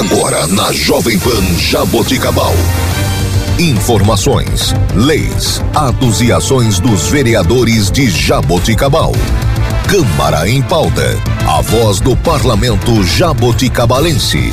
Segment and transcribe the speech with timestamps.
[0.00, 2.54] Agora na Jovem Pan Jaboticabal.
[3.58, 9.12] Informações, leis, atos e ações dos vereadores de Jaboticabal.
[9.86, 11.02] Câmara em pauta.
[11.46, 14.50] A voz do parlamento jaboticabalense.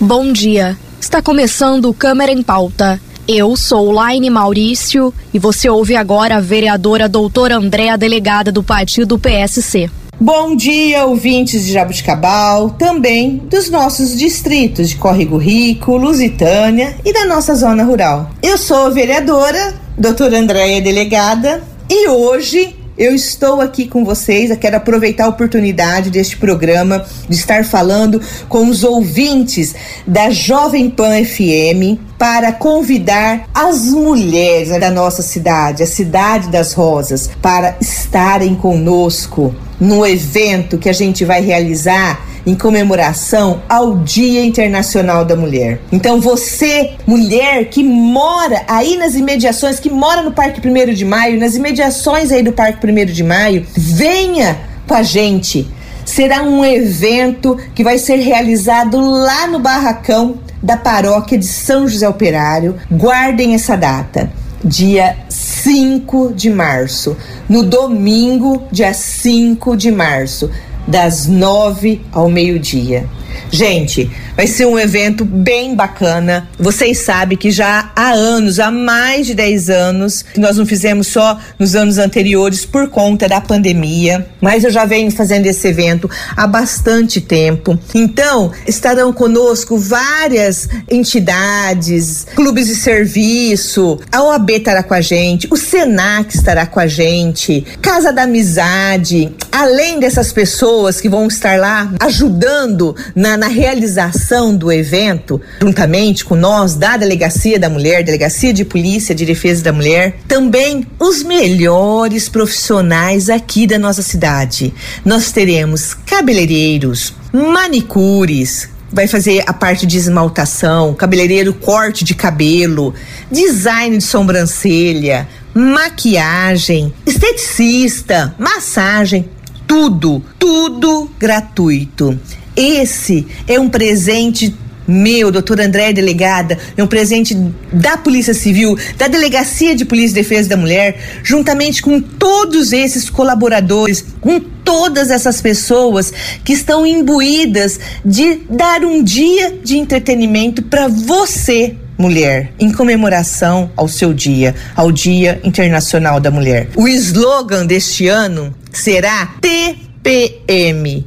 [0.00, 0.74] Bom dia.
[0.98, 2.98] Está começando o Câmara em Pauta.
[3.28, 9.18] Eu sou Laine Maurício e você ouve agora a vereadora doutora Andréa, delegada do partido
[9.18, 9.90] PSC.
[10.22, 17.24] Bom dia, ouvintes de Jabuticabal, também dos nossos distritos de Córrego Rico, Lusitânia e da
[17.24, 18.28] nossa zona rural.
[18.42, 24.58] Eu sou a vereadora, doutora Andréia, delegada, e hoje eu estou aqui com vocês, eu
[24.58, 29.74] quero aproveitar a oportunidade deste programa de estar falando com os ouvintes
[30.06, 37.30] da Jovem Pan FM para convidar as mulheres da nossa cidade, a Cidade das Rosas,
[37.40, 45.24] para estarem conosco no evento que a gente vai realizar em comemoração ao Dia Internacional
[45.24, 45.80] da Mulher.
[45.90, 51.38] Então você, mulher que mora aí nas imediações, que mora no Parque 1 de Maio,
[51.38, 55.68] nas imediações aí do Parque 1 de Maio, venha com a gente.
[56.04, 62.08] Será um evento que vai ser realizado lá no barracão da paróquia de São José
[62.08, 62.76] Operário.
[62.90, 64.30] Guardem essa data
[64.64, 67.16] dia 5 de março,
[67.48, 70.50] no domingo, dia 5 de março
[70.86, 73.06] das nove ao meio-dia.
[73.50, 76.48] Gente, vai ser um evento bem bacana.
[76.58, 81.08] Vocês sabem que já há anos, há mais de 10 anos, que nós não fizemos
[81.08, 86.08] só nos anos anteriores por conta da pandemia, mas eu já venho fazendo esse evento
[86.34, 87.78] há bastante tempo.
[87.94, 95.56] Então, estarão conosco várias entidades, clubes de serviço, a OAB estará com a gente, o
[95.58, 101.92] Senac estará com a gente, Casa da Amizade, além dessas pessoas que vão estar lá
[102.00, 108.64] ajudando na, na realização do evento, juntamente com nós da Delegacia da Mulher, Delegacia de
[108.64, 114.72] Polícia de Defesa da Mulher, também os melhores profissionais aqui da nossa cidade.
[115.04, 122.94] Nós teremos cabeleireiros, manicures, vai fazer a parte de esmaltação, cabeleireiro, corte de cabelo,
[123.30, 129.28] design de sobrancelha, maquiagem, esteticista, massagem,
[129.70, 132.18] tudo, tudo gratuito.
[132.56, 134.52] Esse é um presente
[134.84, 137.36] meu, doutor André, delegada, é um presente
[137.72, 143.08] da Polícia Civil, da Delegacia de Polícia e Defesa da Mulher, juntamente com todos esses
[143.08, 146.12] colaboradores, com todas essas pessoas
[146.44, 153.86] que estão imbuídas de dar um dia de entretenimento para você, mulher, em comemoração ao
[153.86, 156.68] seu dia, ao Dia Internacional da Mulher.
[156.74, 161.06] O slogan deste ano será TPM.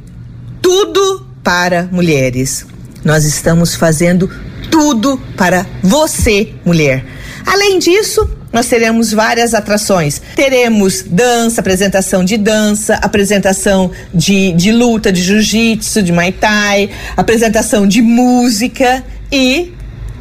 [0.60, 2.66] Tudo para mulheres.
[3.04, 4.30] Nós estamos fazendo
[4.70, 7.04] tudo para você, mulher.
[7.46, 10.22] Além disso, nós teremos várias atrações.
[10.36, 17.86] Teremos dança, apresentação de dança, apresentação de, de luta, de jiu-jitsu, de muay thai, apresentação
[17.86, 19.72] de música e,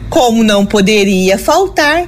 [0.09, 2.07] como não poderia faltar,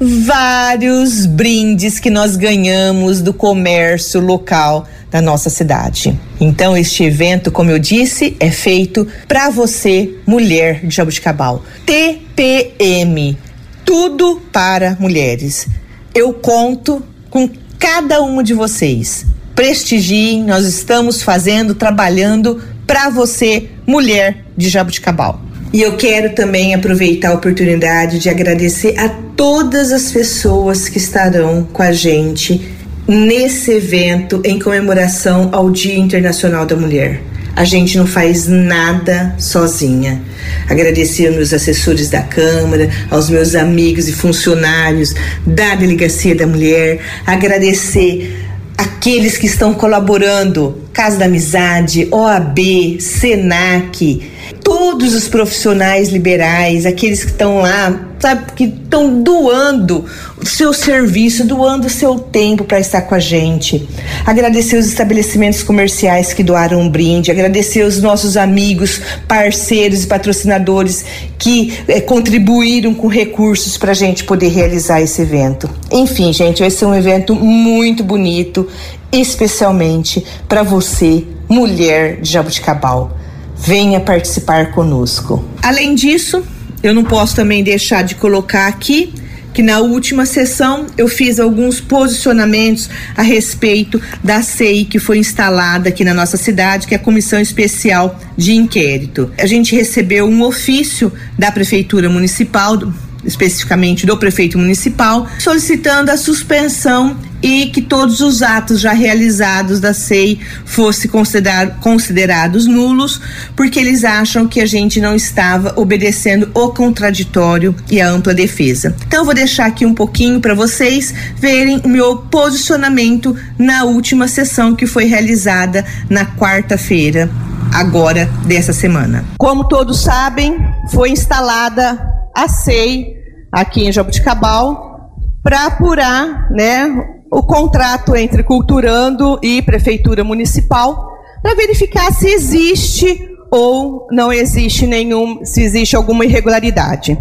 [0.00, 6.18] vários brindes que nós ganhamos do comércio local da nossa cidade.
[6.40, 11.64] Então, este evento, como eu disse, é feito para você, mulher de Jabuticabal.
[11.84, 13.36] TPM
[13.84, 15.66] Tudo para Mulheres.
[16.14, 17.48] Eu conto com
[17.78, 19.26] cada uma de vocês.
[19.54, 25.47] Prestigiem, nós estamos fazendo, trabalhando para você, mulher de Jabuticabal.
[25.72, 31.62] E eu quero também aproveitar a oportunidade de agradecer a todas as pessoas que estarão
[31.72, 32.68] com a gente
[33.06, 37.20] nesse evento em comemoração ao Dia Internacional da Mulher.
[37.54, 40.22] A gente não faz nada sozinha.
[40.68, 45.14] Agradecer aos meus assessores da Câmara, aos meus amigos e funcionários
[45.46, 48.46] da Delegacia da Mulher, agradecer
[48.76, 54.22] aqueles que estão colaborando, Casa da Amizade, OAB, SENAC,
[54.68, 60.04] todos os profissionais liberais, aqueles que estão lá, sabe, que estão doando
[60.36, 63.88] o seu serviço, doando o seu tempo para estar com a gente.
[64.26, 71.02] Agradecer os estabelecimentos comerciais que doaram um brinde, agradecer os nossos amigos, parceiros e patrocinadores
[71.38, 75.70] que eh, contribuíram com recursos para a gente poder realizar esse evento.
[75.90, 78.68] Enfim, gente, vai ser um evento muito bonito,
[79.10, 83.17] especialmente para você, mulher de Jabuticabal
[83.58, 85.44] venha participar conosco.
[85.62, 86.42] Além disso,
[86.82, 89.12] eu não posso também deixar de colocar aqui
[89.52, 95.88] que na última sessão eu fiz alguns posicionamentos a respeito da CEI que foi instalada
[95.88, 99.32] aqui na nossa cidade, que é a Comissão Especial de inquérito.
[99.36, 102.78] A gente recebeu um ofício da Prefeitura Municipal,
[103.24, 109.94] especificamente do prefeito municipal, solicitando a suspensão e que todos os atos já realizados da
[109.94, 113.20] SEI fossem considerar, considerados nulos,
[113.54, 118.94] porque eles acham que a gente não estava obedecendo o contraditório e a ampla defesa.
[119.06, 124.74] Então, vou deixar aqui um pouquinho para vocês verem o meu posicionamento na última sessão
[124.74, 127.30] que foi realizada na quarta-feira,
[127.72, 129.24] agora dessa semana.
[129.38, 130.58] Como todos sabem,
[130.90, 132.07] foi instalada
[132.38, 133.16] a SEI
[133.50, 135.10] aqui em Jabuticabal
[135.42, 136.86] para apurar, né,
[137.30, 141.10] o contrato entre Culturando e Prefeitura Municipal
[141.42, 147.18] para verificar se existe ou não existe nenhum, se existe alguma irregularidade.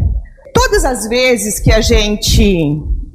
[0.54, 2.68] Todas as vezes que a gente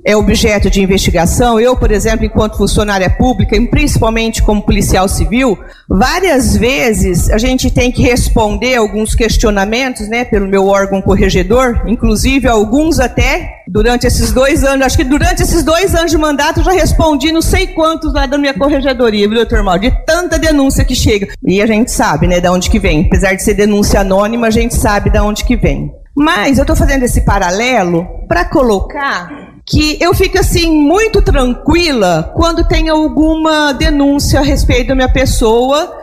[0.04, 1.60] é objeto de investigação.
[1.60, 5.58] Eu, por exemplo, enquanto funcionária pública, e principalmente como policial civil,
[5.88, 12.48] várias vezes a gente tem que responder alguns questionamentos, né, pelo meu órgão corregedor, inclusive
[12.48, 16.64] alguns até durante esses dois anos, acho que durante esses dois anos de mandato eu
[16.64, 20.84] já respondi não sei quantos lá da minha corregedoria, viu, doutor Mal, de tanta denúncia
[20.84, 21.28] que chega.
[21.46, 23.06] E a gente sabe, né, de onde que vem.
[23.06, 25.92] Apesar de ser denúncia anônima, a gente sabe de onde que vem.
[26.14, 32.62] Mas eu estou fazendo esse paralelo para colocar que eu fico assim muito tranquila quando
[32.62, 35.96] tem alguma denúncia a respeito da minha pessoa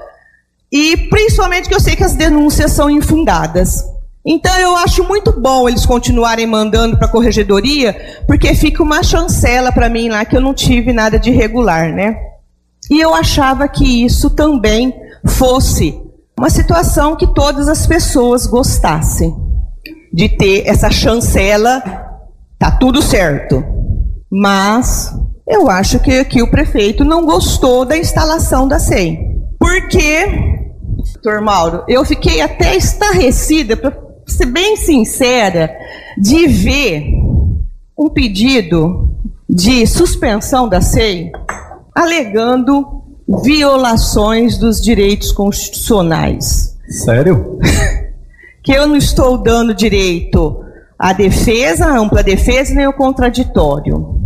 [0.72, 3.84] e principalmente que eu sei que as denúncias são infundadas.
[4.26, 9.72] Então eu acho muito bom eles continuarem mandando para a corregedoria, porque fica uma chancela
[9.72, 12.18] para mim lá que eu não tive nada de irregular, né?
[12.90, 15.96] E eu achava que isso também fosse
[16.36, 19.36] uma situação que todas as pessoas gostassem
[20.12, 21.99] de ter essa chancela
[22.60, 23.64] Tá tudo certo.
[24.30, 25.12] Mas
[25.48, 29.18] eu acho que aqui o prefeito não gostou da instalação da SEI.
[29.58, 30.26] Porque,
[31.14, 33.98] doutor Mauro, eu fiquei até estarrecida, para
[34.28, 35.74] ser bem sincera,
[36.18, 37.14] de ver
[37.98, 39.10] um pedido
[39.50, 41.32] de suspensão da SEI
[41.96, 43.04] alegando
[43.44, 46.78] violações dos direitos constitucionais.
[46.90, 47.60] Sério?
[48.64, 50.64] que eu não estou dando direito
[51.00, 54.20] a defesa, a ampla defesa, nem o contraditório.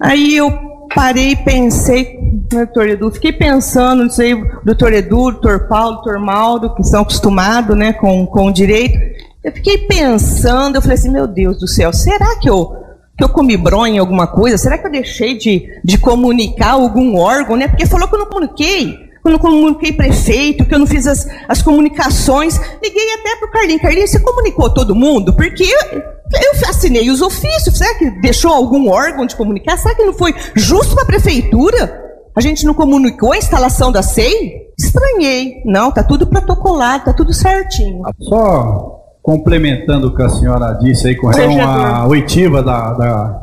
[0.00, 0.50] Aí eu
[0.94, 2.18] parei e pensei,
[2.48, 4.34] doutor Edu, fiquei pensando, não sei,
[4.64, 8.96] doutor Edu, doutor Paulo, doutor Maldo, que são acostumados né, com, com o direito.
[9.42, 12.76] Eu fiquei pensando, eu falei assim, meu Deus do céu, será que eu,
[13.18, 14.56] que eu comi bronha em alguma coisa?
[14.56, 17.56] Será que eu deixei de, de comunicar algum órgão?
[17.56, 17.66] Né?
[17.66, 21.26] Porque falou que eu não comuniquei eu não comuniquei prefeito, que eu não fiz as,
[21.48, 22.58] as comunicações.
[22.82, 23.82] Liguei até para o Carlinhos.
[23.82, 25.32] Carlinhos, você comunicou todo mundo?
[25.32, 27.78] Porque eu, eu assinei os ofícios.
[27.78, 29.76] Será que deixou algum órgão de comunicar?
[29.78, 32.00] Será que não foi justo para a prefeitura?
[32.34, 34.68] A gente não comunicou a instalação da SEI?
[34.76, 35.62] Estranhei.
[35.64, 38.02] Não, tá tudo protocolado, tá tudo certinho.
[38.20, 43.42] Só complementando o que a senhora disse aí com relação à oitiva da, da,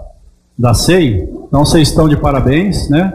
[0.58, 3.14] da SEI, então vocês estão de parabéns, né?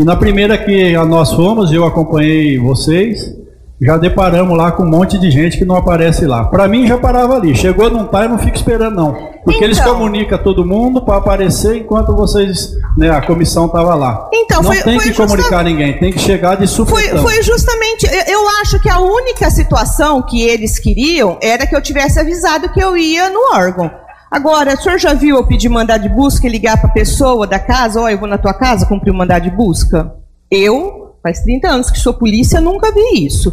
[0.00, 3.36] E na primeira que nós fomos, eu acompanhei vocês,
[3.78, 6.44] já deparamos lá com um monte de gente que não aparece lá.
[6.44, 7.54] Para mim já parava ali.
[7.54, 9.12] Chegou não tá, eu não fico esperando não,
[9.44, 14.26] porque então, eles comunicam todo mundo para aparecer enquanto vocês, né, a comissão estava lá.
[14.32, 17.22] Então não foi, tem foi que comunicar ninguém, tem que chegar de supetão.
[17.22, 21.82] Foi, foi justamente, eu acho que a única situação que eles queriam era que eu
[21.82, 23.90] tivesse avisado que eu ia no órgão.
[24.30, 27.48] Agora, o senhor já viu eu pedir mandado de busca e ligar para a pessoa
[27.48, 30.14] da casa, ó, oh, eu vou na tua casa cumprir o mandado de busca?
[30.48, 33.52] Eu, faz 30 anos que sou polícia, nunca vi isso.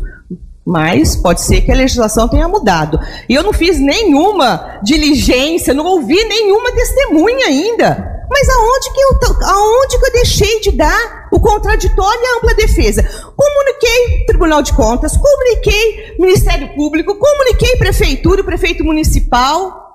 [0.63, 2.99] Mas pode ser que a legislação tenha mudado.
[3.27, 8.17] E eu não fiz nenhuma diligência, não ouvi nenhuma testemunha ainda.
[8.29, 12.53] Mas aonde que eu, aonde que eu deixei de dar o contraditório e a ampla
[12.53, 13.03] defesa?
[13.35, 19.86] Comuniquei Tribunal de Contas, comuniquei Ministério Público, comuniquei Prefeitura, Prefeito Municipal,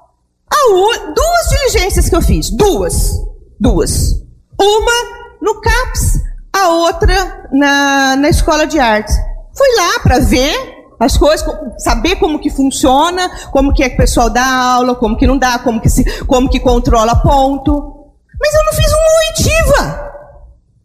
[1.14, 2.50] duas diligências que eu fiz.
[2.50, 3.12] Duas.
[3.58, 4.22] Duas.
[4.60, 4.92] Uma
[5.40, 6.20] no CAPS,
[6.54, 9.14] a outra na, na Escola de Artes.
[9.56, 10.54] Fui lá para ver
[11.00, 11.44] as coisas,
[11.78, 15.36] saber como que funciona, como que é que o pessoal dá aula, como que não
[15.36, 18.06] dá, como que, se, como que controla ponto.
[18.40, 20.12] Mas eu não fiz uma oitiva.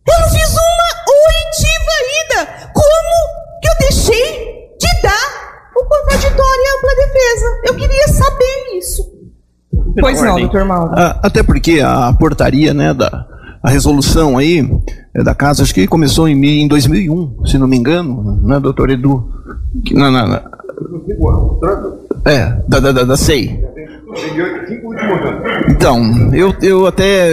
[0.07, 0.87] Eu não fiz uma
[1.27, 2.71] oitiva ainda.
[2.73, 7.61] Como que eu deixei de dar o contraditório e ampla defesa?
[7.65, 9.16] Eu queria saber isso.
[9.99, 10.91] Pois não, doutor Mauro.
[10.95, 13.25] Ah, até porque a portaria, né, da
[13.61, 14.65] a resolução aí
[15.13, 18.89] é da casa, acho que começou em, em 2001, se não me engano, né, doutor
[18.89, 19.29] Edu?
[19.91, 20.41] Não, não, não.
[22.25, 23.59] É, da, da, da, da SEI.
[25.69, 27.31] Então, eu, eu até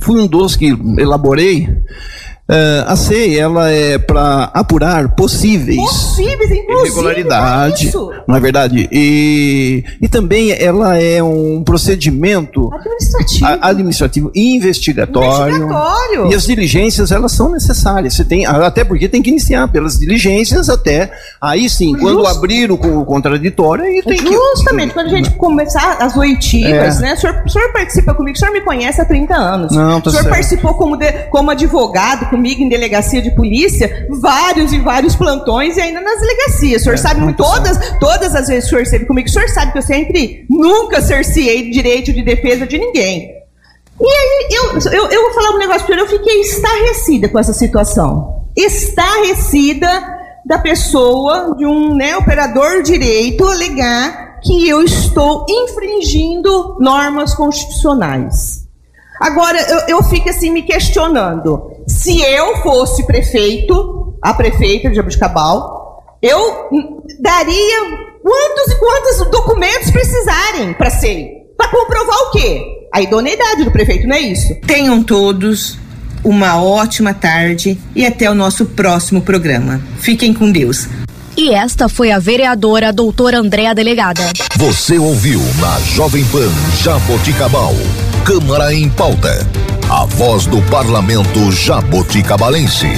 [0.00, 1.68] fui um dos que elaborei
[2.48, 7.92] Uh, a CEI, ela é para apurar possíveis, possíveis irregularidade,
[8.24, 8.88] não é verdade?
[8.92, 17.10] E, e também ela é um procedimento administrativo, a, administrativo investigatório, investigatório, E as diligências,
[17.10, 18.14] elas são necessárias.
[18.14, 21.10] Você tem, até porque tem que iniciar pelas diligências até,
[21.40, 25.96] aí sim, quando abrir o, o contraditório, aí tem Justamente, que, quando a gente começar
[26.00, 27.02] as oitivas, é.
[27.02, 27.14] né?
[27.14, 29.72] O senhor, o senhor, participa comigo, o senhor me conhece há 30 anos.
[29.74, 30.32] Não, tá o senhor certo.
[30.32, 35.80] participou como, de, como advogado, comigo em delegacia de polícia, vários e vários plantões e
[35.80, 36.82] ainda nas delegacias.
[36.82, 39.48] O senhor é, sabe todas, todas as vezes que o senhor esteve comigo, o senhor
[39.48, 43.34] sabe que eu sempre nunca cerceei direito de defesa de ninguém.
[43.98, 47.54] E aí, eu, eu, eu vou falar um negócio para eu fiquei estarrecida com essa
[47.54, 48.44] situação.
[48.54, 49.88] Estarrecida
[50.44, 58.65] da pessoa, de um né, operador direito, alegar que eu estou infringindo normas constitucionais.
[59.20, 61.70] Agora, eu, eu fico assim me questionando.
[61.86, 66.68] Se eu fosse prefeito, a prefeita de Jabuticabal, eu
[67.20, 67.80] daria
[68.22, 71.46] quantos e quantos documentos precisarem para ser.
[71.56, 72.62] Para comprovar o quê?
[72.92, 74.54] A idoneidade do prefeito, não é isso?
[74.66, 75.78] Tenham todos
[76.24, 79.80] uma ótima tarde e até o nosso próximo programa.
[79.98, 80.88] Fiquem com Deus.
[81.36, 84.22] E esta foi a vereadora doutora Andréa Delegada.
[84.56, 86.50] Você ouviu na Jovem Pan
[86.82, 87.74] Jaboticabal.
[88.24, 89.46] Câmara em Pauta.
[89.90, 92.88] A voz do parlamento jaboticabalense.